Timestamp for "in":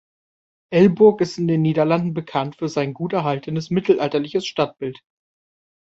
1.37-1.47